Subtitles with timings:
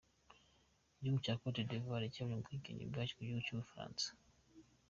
[0.95, 4.05] Igihugu cya Cote d’ivoire cyabonye ubwigenge bwacyo ku gihugu cy’u Bufaransa.